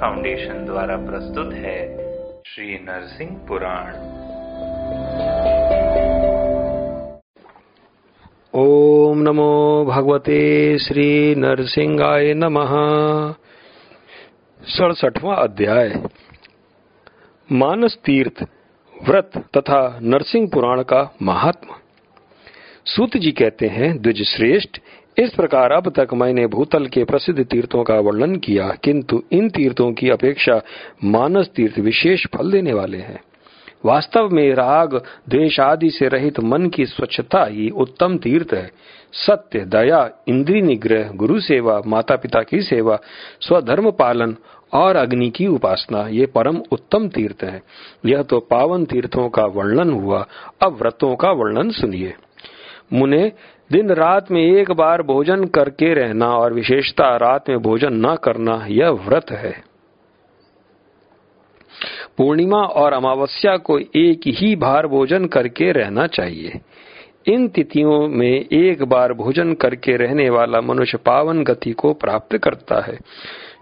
Foundation 0.00 0.64
द्वारा 0.64 0.96
प्रस्तुत 0.96 1.52
है 1.52 1.78
श्री 2.46 2.78
नरसिंह 2.82 3.30
पुराण। 3.48 3.92
ओम 8.54 9.18
नमो 9.18 9.84
भगवते 9.84 10.78
श्री 10.78 11.34
नरसिंहाय 11.34 12.34
नमः। 12.34 12.70
सड़सठवा 14.62 15.34
अध्याय। 15.34 16.02
मानस 17.52 17.98
तीर्थ, 18.04 18.44
व्रत 19.08 19.30
तथा 19.56 19.98
नरसिंह 20.02 20.50
पुराण 20.54 20.82
का 20.82 21.14
महात्मा। 21.22 21.78
सूत 22.86 23.16
जी 23.16 23.30
कहते 23.30 23.66
हैं 23.66 24.02
द्विज 24.02 24.22
श्रेष्ठ 24.22 24.78
इस 25.18 25.34
प्रकार 25.34 25.72
अब 25.72 25.88
तक 25.90 26.14
मैंने 26.14 26.46
भूतल 26.46 26.86
के 26.86 27.04
प्रसिद्ध 27.04 27.44
तीर्थों 27.44 27.84
का 27.84 27.94
वर्णन 27.94 28.36
किया, 28.36 28.68
किंतु 28.68 29.22
इन 29.32 29.48
तीर्थों 29.48 29.92
की 29.92 30.10
अपेक्षा 30.10 30.62
मानस 31.04 31.48
तीर्थ 31.56 31.78
विशेष 31.78 32.26
फल 32.26 32.52
देने 32.52 32.72
वाले 32.72 32.98
हैं। 32.98 33.20
वास्तव 33.84 34.28
में 34.28 34.54
राग, 34.54 35.02
द्वेष 35.28 35.60
आदि 35.60 35.90
से 35.90 36.08
रहित 36.08 36.40
मन 36.40 36.68
की 36.68 36.86
स्वच्छता 36.86 37.44
ही 37.44 37.70
उत्तम 37.70 38.18
तीर्थ 38.18 38.54
है। 38.54 38.70
सत्य, 39.12 39.58
दया 39.58 40.10
इंद्री 40.28 40.62
निग्रह, 40.62 41.10
गुरु 41.14 41.40
सेवा 41.40 41.82
माता 41.86 42.16
पिता 42.16 42.42
की 42.42 42.62
सेवा, 42.62 42.98
स्वधर्म 43.40 43.90
पालन 43.90 44.36
और 44.72 44.96
अग्नि 44.96 45.30
की 45.30 45.46
उपासना, 45.46 46.08
ये 46.08 46.26
परम 46.26 46.62
उत्तम 46.72 47.08
तीर्थ 47.08 47.44
है। 47.44 47.62
यह 48.06 48.22
तो 48.22 48.40
पावन 48.40 48.84
तीर्थों 48.84 49.28
का 49.28 49.44
वर्णन 49.44 49.90
हुआ। 49.90 50.26
अब 50.62 50.78
व्रतों 50.78 51.16
का 51.16 51.30
वर्णन 51.30 51.70
सुनिए। 51.70 52.14
मुने, 52.92 53.32
दिन 53.72 53.90
रात 53.90 54.30
में 54.30 54.42
एक 54.42 54.70
बार 54.70 55.02
भोजन 55.02 55.44
करके 55.44 55.94
रहना 55.94 56.26
और 56.26 56.52
विशेषता 56.52 57.16
रात 57.16 57.48
में 57.48 57.58
भोजन 57.58 57.92
न 57.92 58.16
करना, 58.16 58.66
यह 58.68 58.88
व्रत 58.88 59.30
है। 59.30 59.64
पूर्णिमा 62.18 62.58
और 62.58 62.92
अमावस्या 62.92 63.56
को 63.56 63.78
एक 63.78 64.20
ही 64.26 64.56
बार 64.56 64.86
भोजन 64.86 65.26
करके 65.26 65.72
रहना 65.72 66.06
चाहिए। 66.06 66.60
इन 67.26 67.48
तिथियों 67.48 68.08
में 68.08 68.46
एक 68.52 68.82
बार 68.82 69.12
भोजन 69.12 69.54
करके 69.54 69.96
रहने 69.96 70.30
वाला 70.30 70.60
मनुष्य 70.60 70.98
पावन 70.98 71.44
गति 71.44 71.72
को 71.72 71.94
प्राप्त 71.94 72.36
करता 72.36 72.80
है। 72.80 72.98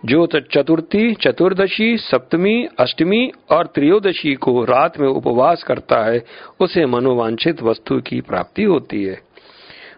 जो 0.05 0.27
चतुर्थी, 0.27 1.13
चतुर्दशी, 1.15 1.97
सप्तमी, 1.97 2.69
अष्टमी 2.79 3.31
और 3.51 3.67
त्रयोदशी 3.67 4.35
को 4.35 4.65
रात 4.65 4.99
में 5.01 5.09
उपवास 5.09 5.63
करता 5.63 6.05
है, 6.05 6.23
उसे 6.61 6.87
मनोवांछित 6.87 7.63
वस्तु 7.63 8.01
की 8.01 8.21
प्राप्ति 8.21 8.65
होती 8.65 9.03
है। 9.05 9.21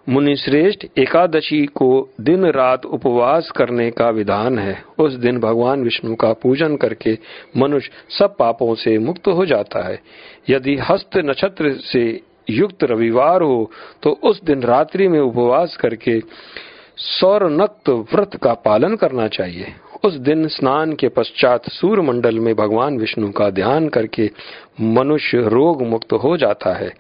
मुनि 0.08 0.36
श्रेष्ठ 0.36 0.84
एकादशी 0.98 1.64
को 1.66 2.08
दिन 2.20 2.44
रात 2.46 2.84
उपवास 2.86 3.50
करने 3.50 3.90
का 3.90 4.08
विधान 4.10 4.58
है। 4.58 4.76
उस 4.98 5.12
दिन 5.12 5.38
भगवान 5.40 5.82
विष्णु 5.82 6.14
का 6.14 6.32
पूजन 6.32 6.76
करके 6.76 7.16
मनुष्य 7.56 7.90
सब 8.18 8.36
पापों 8.36 8.74
से 8.74 8.98
मुक्त 8.98 9.28
हो 9.28 9.46
जाता 9.46 9.86
है। 9.88 9.98
यदि 10.50 10.76
हस्त 10.90 11.16
नक्षत्र 11.16 11.72
से 11.82 12.04
युक्त 12.50 12.84
रविवार 12.84 13.42
हो 13.42 13.70
तो 14.02 14.10
उस 14.22 14.42
दिन 14.44 14.62
रात्रि 14.62 15.08
में 15.08 15.20
उपवास 15.20 15.76
करके 15.76 16.20
सौरनक्त 16.96 17.88
व्रत 17.88 18.36
का 18.42 18.52
पालन 18.54 18.96
करना 18.96 19.28
चाहिए। 19.28 19.72
उस 20.04 20.14
दिन 20.14 20.48
स्नान 20.48 20.92
के 20.92 21.08
पश्चात 21.08 21.68
सूर्य 21.68 22.02
मंडल 22.02 22.38
में 22.38 22.54
भगवान 22.54 22.98
विष्णु 22.98 23.30
का 23.32 23.50
ध्यान 23.50 23.88
करके 23.88 24.30
मनुष्य 24.80 25.38
रोग 25.38 25.82
मुक्त 25.82 26.12
हो 26.12 26.36
जाता 26.36 26.74
है। 26.74 26.94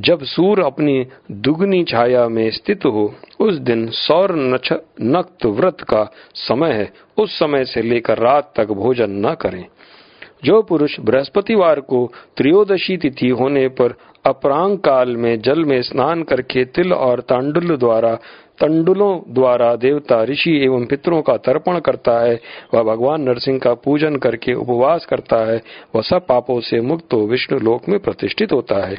जब 0.00 0.22
सूर्य 0.22 0.62
अपनी 0.62 1.06
दुगनी 1.30 1.84
छाया 1.84 2.28
में 2.28 2.50
स्थित 2.50 2.84
हो, 2.84 3.14
उस 3.40 3.54
दिन 3.54 3.90
सौर 3.90 4.34
नक्त 5.02 5.46
व्रत 5.46 5.76
का 5.80 6.12
समय 6.34 6.72
है। 6.72 6.92
उस 7.18 7.38
समय 7.38 7.64
से 7.64 7.82
लेकर 7.82 8.18
रात 8.18 8.52
तक 8.56 8.70
भोजन 8.70 9.10
न 9.10 9.34
करें। 9.34 9.64
जो 10.44 10.62
पुरुष 10.62 11.00
बृहस्पतिवार 11.00 11.80
को 11.80 12.12
त्रयोदशी 12.36 12.96
तिथि 12.96 13.28
होने 13.28 13.68
पर 13.68 13.94
अपरांग 14.26 14.78
काल 14.78 15.16
में 15.16 15.40
जल 15.40 15.64
में 15.64 15.82
स्नान 15.82 16.22
करके 16.22 16.64
तिल 16.64 16.92
और 16.92 17.20
तांडुल 17.20 17.76
द्वारा 17.76 18.18
तंडुलों 18.60 19.20
द्वारा 19.28 19.76
देवता, 19.76 20.24
ऋषि 20.24 20.64
एवं 20.64 20.86
पितरों 20.86 21.22
का 21.22 21.36
तर्पण 21.36 21.78
करता 21.78 22.20
है। 22.20 22.40
वह 22.74 22.82
भगवान 22.82 23.22
नरसिंह 23.22 23.58
का 23.58 23.74
पूजन 23.74 24.16
करके 24.16 24.54
उपवास 24.54 25.04
करता 25.04 25.36
है। 25.36 25.62
वह 25.94 26.02
सब 26.02 26.26
पापों 26.26 26.60
से 26.60 26.80
मुक्त 26.80 27.12
हो 27.12 27.26
विष्णु 27.26 27.58
लोक 27.58 27.88
में 27.88 28.00
प्रतिष्ठित 28.00 28.52
होता 28.52 28.86
है। 28.86 28.96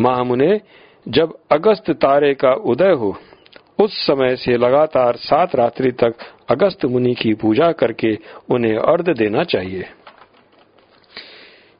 महामुने, 0.00 0.60
जब 1.08 1.34
अगस्त 1.50 1.90
तारे 1.90 2.34
का 2.34 2.52
उदय 2.52 2.90
हो, 2.90 3.16
उस 3.78 4.06
समय 4.06 4.36
से 4.36 4.56
लगातार 4.56 5.16
सात 5.16 5.56
रात्रि 5.56 5.90
तक 5.90 6.14
अगस्त 6.50 6.84
मुनि 6.84 7.14
की 7.14 7.34
पूजा 7.34 7.72
करके 7.72 8.18
उन्हें 8.50 8.76
अर्ध 8.76 9.16
देना 9.18 9.44
चाहिए। 9.44 9.84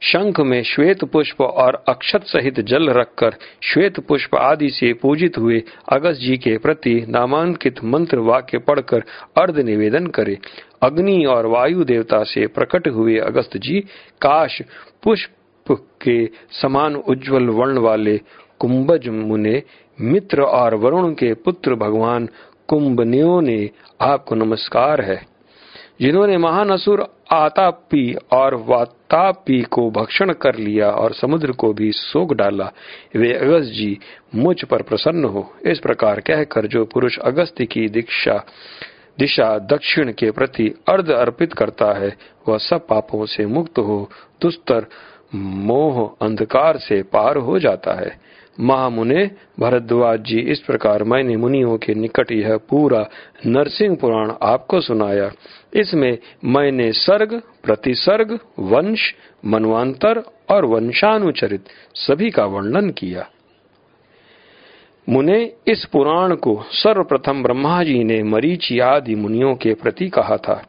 शंख 0.01 0.39
में 0.39 0.63
श्वेत 0.63 1.03
पुष्प 1.03 1.41
और 1.41 1.83
अक्षत 1.87 2.23
सहित 2.23 2.59
जल 2.59 2.89
रखकर 2.89 3.35
श्वेत 3.63 3.99
पुष्प 3.99 4.35
आदि 4.35 4.69
से 4.69 4.93
पूजित 4.93 5.37
हुए 5.37 5.63
अगस्त 5.89 6.21
जी 6.21 6.37
के 6.37 6.57
प्रति 6.57 7.05
नामांकित 7.09 7.83
मंत्र 7.83 8.19
वाक्य 8.19 8.57
पढ़कर 8.57 9.03
अर्ध 9.37 9.59
निवेदन 9.59 10.07
करे। 10.07 10.37
अग्नि 10.81 11.25
और 11.25 11.45
वायु 11.45 11.83
देवता 11.83 12.23
से 12.23 12.47
प्रकट 12.47 12.87
हुए 12.87 13.17
अगस्त 13.17 13.57
जी, 13.57 13.79
काश 14.21 14.61
पुष्प 15.03 15.71
के 16.01 16.25
समान 16.51 16.95
उज्जवल 16.95 17.49
वर्ण 17.49 17.77
वाले 17.77 18.19
कुंभज 18.59 19.07
मुने, 19.07 19.63
मित्र 20.01 20.41
और 20.41 20.75
वरुण 20.75 21.11
के 21.11 21.33
पुत्र 21.33 21.75
भगवान 21.75 22.29
कुंभनियों 22.67 23.41
ने 23.41 23.69
आपको 24.01 24.35
नमस्कार 24.35 25.01
है। 25.01 25.30
जिन्होंने 26.01 26.37
महान 26.37 26.69
असुर 26.69 27.05
आतापी 27.31 28.15
और 28.31 28.55
वातापी 28.55 29.61
को 29.61 29.91
भक्षण 29.91 30.33
कर 30.33 30.55
लिया 30.55 30.89
और 30.89 31.13
समुद्र 31.13 31.51
को 31.51 31.73
भी 31.73 31.91
सोख 31.91 32.33
डाला, 32.33 32.71
वे 33.15 33.33
अगस्त 33.33 33.71
जी 33.71 33.99
मुझ 34.35 34.63
पर 34.63 34.81
प्रसन्न 34.81 35.25
हो। 35.25 35.53
इस 35.65 35.79
प्रकार 35.79 36.19
कहकर 36.19 36.67
जो 36.67 36.85
पुरुष 36.85 37.17
अगस्त 37.17 37.61
की 37.61 37.89
दीक्षा, 37.89 38.43
दिशा 39.19 39.57
दक्षिण 39.57 40.11
के 40.11 40.31
प्रति 40.31 40.73
अर्ध 40.87 41.11
अर्पित 41.11 41.53
करता 41.53 41.93
है, 41.93 42.17
वह 42.47 42.57
सब 42.57 42.87
पापों 42.87 43.25
से 43.25 43.45
मुक्त 43.45 43.79
हो, 43.79 44.09
दुस्तर 44.41 44.85
मोह 45.35 46.15
अंधकार 46.21 46.77
से 46.77 47.03
पार 47.03 47.37
हो 47.37 47.59
जाता 47.59 47.93
है। 47.93 48.31
महामुने 48.59 49.31
भरद्वाज 49.59 50.23
जी 50.23 50.39
इस 50.39 50.59
प्रकार 50.59 51.03
मैंने 51.03 51.37
मुनियों 51.37 51.77
के 51.77 51.93
निकट 51.93 52.31
यह 52.31 52.57
पूरा 52.57 53.09
नरसिंह 53.45 53.95
पुराण 53.95 54.31
आपको 54.41 54.81
सुनाया। 54.81 55.31
इसमें 55.73 56.17
मैंने 56.45 56.91
सर्ग, 56.91 57.41
प्रतिसर्ग, 57.63 58.39
वंश, 58.59 59.15
मनवांतर 59.45 60.23
और 60.49 60.65
वंशानुचरित 60.65 61.65
सभी 61.95 62.29
का 62.29 62.45
वर्णन 62.45 62.89
किया। 62.89 63.29
मुने, 65.09 65.53
इस 65.67 65.85
पुराण 65.85 66.35
को 66.35 66.63
सर्वप्रथम 66.71 67.43
ब्रह्मा 67.43 67.83
जी 67.83 68.03
ने 68.03 68.23
मरीचि 68.23 68.79
आदि 68.79 69.15
मुनियों 69.15 69.55
के 69.55 69.73
प्रति 69.73 70.09
कहा 70.09 70.37
था। 70.37 70.67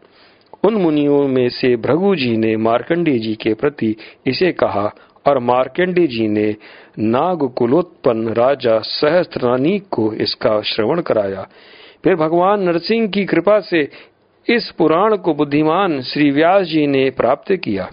उन 0.65 0.75
मुनियों 0.75 1.29
में 1.29 1.49
से 1.49 1.77
भृगु 1.77 2.15
जी 2.17 2.37
ने 2.37 2.57
मार्कंडी 2.57 3.19
जी 3.19 3.35
के 3.35 3.55
प्रति 3.55 3.97
इसे 4.27 4.53
कहा 4.53 4.95
और 5.27 5.39
मार्कंडी 5.39 6.07
जी 6.07 6.29
ने 6.29 6.57
नाग 6.99 7.49
कुलोत्पन्न 7.49 8.29
राजा 8.29 8.79
सहस्त्रनानीक 8.79 9.89
को 9.91 10.13
इसका 10.13 10.61
श्रवण 10.63 11.01
कराया। 11.01 11.49
फिर 12.05 12.15
भगवान 12.15 12.63
नरसिंह 12.63 13.09
की 13.09 13.25
कृपा 13.25 13.61
से 13.61 13.89
इस 14.49 14.71
पुराण 14.71 15.17
को 15.17 15.35
बुद्धिमान 15.35 16.03
श्री 16.03 16.31
व्यास 16.31 16.67
जी 16.67 16.87
ने 16.87 17.11
प्राप्त 17.11 17.53
किया। 17.53 17.93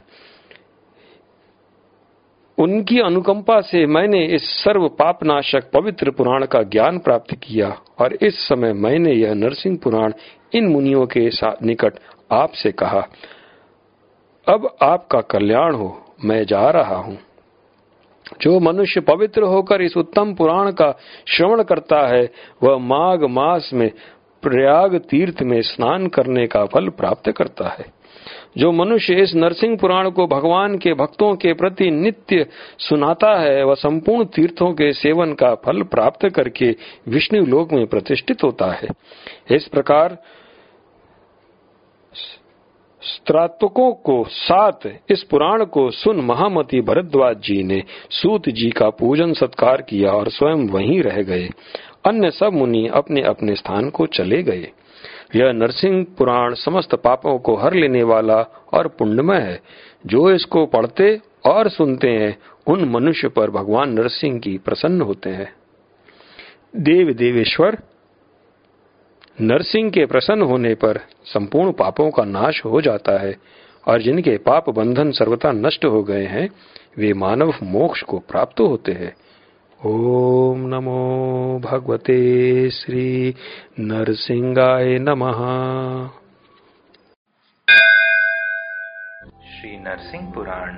उनकी 2.57 3.00
अनुकंपा 3.00 3.61
से 3.61 3.85
मैंने 3.85 4.25
इस 4.25 4.44
सर्व 4.44 4.88
पापनाशक 4.88 5.72
पवित्र 5.72 6.11
पुराण 6.11 6.46
का 6.46 6.64
ज्ञान 6.64 6.99
प्राप्त 6.99 7.35
किया 7.35 7.78
और 7.99 8.14
इस 8.14 8.47
समय 8.47 8.73
मैंने 8.73 9.14
यह 9.14 9.34
नरसिंह 9.34 9.78
पुराण 9.84 10.14
इन 10.53 10.67
मुनियों 10.67 11.05
के 11.05 11.29
निकट 11.64 11.93
आपसे 12.31 12.72
कहा। 12.72 13.08
अब 14.47 14.78
आपका 14.81 15.22
कल्याण 15.22 15.76
हो। 15.76 16.09
मैं 16.25 16.43
जा 16.43 16.69
रहा 16.69 16.95
हूँ। 16.95 17.17
जो 18.41 18.59
मनुष्य 18.59 19.01
पवित्र 19.01 19.43
होकर 19.43 19.81
इस 19.81 19.97
उत्तम 19.97 20.33
पुराण 20.33 20.71
का 20.71 20.99
श्रवण 21.27 21.63
करता 21.63 22.07
है, 22.07 22.29
वह 22.63 22.77
माघ 22.77 23.23
मास 23.23 23.69
में 23.73 23.91
प्रयाग 24.41 24.97
तीर्थ 24.97 25.41
में 25.41 25.61
स्नान 25.61 26.07
करने 26.07 26.47
का 26.47 26.66
फल 26.66 26.89
प्राप्त 26.89 27.31
करता 27.31 27.69
है। 27.69 27.85
जो 28.57 28.71
मनुष्य 28.71 29.13
इस 29.13 29.35
नरसिंह 29.35 29.77
पुराण 29.77 30.09
को 30.09 30.27
भगवान 30.27 30.77
के 30.77 30.93
भक्तों 30.93 31.35
के 31.35 31.53
प्रति 31.53 31.91
नित्य 31.91 32.45
सुनाता 32.79 33.39
है, 33.39 33.63
वह 33.63 33.73
संपूर्ण 33.73 34.25
तीर्थों 34.25 34.73
के 34.73 34.93
सेवन 34.93 35.33
का 35.33 35.55
फल 35.55 35.83
प्राप्त 35.83 36.29
करके 36.29 36.75
विष्णु 37.07 37.45
लोक 37.45 37.71
में 37.71 37.87
प्रतिष्ठित 37.87 38.43
होता 38.43 38.71
है। 38.71 38.87
इस 39.51 39.67
प्रकार 39.67 40.17
स्त्रातकों 43.03 43.93
को 43.93 44.25
साथ, 44.29 44.90
इस 45.09 45.23
पुराण 45.23 45.66
को 45.66 45.91
सुन 45.91 46.16
महामती 46.19 46.81
भरद्वाज 46.81 47.37
जी 47.37 47.63
ने 47.63 47.84
सूत 48.09 48.49
जी 48.49 48.69
का 48.69 48.90
पूजन 48.90 49.34
सत्कार 49.34 49.81
किया 49.81 50.11
और 50.11 50.29
स्वयं 50.29 50.67
वहीं 50.67 51.01
रह 51.01 51.22
गए। 51.22 51.49
अन्य 52.05 52.31
सब 52.31 52.53
मुनि 52.53 52.87
अपने 52.87 53.22
अपने 53.22 53.55
स्थान 53.55 53.90
को 53.90 54.05
चले 54.05 54.43
गए। 54.43 54.72
यह 55.35 55.51
नरसिंह 55.51 56.05
पुराण 56.17 56.53
समस्त 56.53 56.96
पापों 56.96 57.40
को 57.40 57.55
हर 57.55 57.73
लेने 57.73 58.03
वाला 58.03 58.41
और 58.73 58.87
पुण्यमय 58.87 59.37
है। 59.37 59.61
जो 60.05 60.31
इसको 60.31 60.66
पढ़ते 60.66 61.22
और 61.45 61.69
सुनते 61.69 62.09
हैं, 62.09 62.37
उन 62.67 62.85
मनुष्य 62.85 63.28
पर 63.28 63.52
भगवान 63.52 63.90
नरसिंह 63.90 64.40
की 64.40 64.57
प्रसन्न 64.57 65.02
होते 65.02 65.29
हैं। 65.29 65.53
देव 66.75 67.13
देवेश्वर 67.13 67.78
नरसिंह 69.41 69.90
के 69.90 70.06
प्रसन्न 70.06 70.41
होने 70.41 70.76
पर 70.76 71.00
संपूर्ण 71.26 71.72
पापों 71.72 72.12
का 72.12 72.24
नाश 72.24 72.66
हो 72.66 72.82
जाता 72.82 73.22
है 73.22 73.36
और 73.88 74.02
जिनके 74.02 74.38
पाप 74.38 74.70
बंधन 74.70 75.12
सर्वथा 75.12 75.52
नष्ट 75.52 75.86
हो 75.86 76.03
गए 76.03 76.26
हैं, 76.26 76.50
वे 76.97 77.14
मानव 77.14 77.53
मोक्ष 77.64 78.02
को 78.02 78.20
प्राप्त 78.20 78.59
होते 78.59 78.91
हैं। 78.91 79.16
ओम 79.86 80.59
नमो 80.59 81.59
भगवते 81.59 82.70
श्री 82.70 83.36
नरसिंहाय 83.80 85.00
नमः। 85.00 85.38
श्री 89.41 89.80
नरसिंह 89.80 90.32
पुराण, 90.32 90.70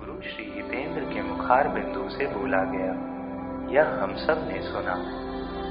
गुरु 0.00 0.22
श्री 0.22 0.44
हितेंद्र 0.44 1.14
के 1.14 1.22
मुखार 1.22 1.68
बिंदु 1.68 2.08
से 2.08 2.26
बोला 2.26 2.62
गया। 2.62 3.16
यह 3.72 4.02
हम 4.02 4.16
सबने 4.16 4.62
सुना। 4.62 5.22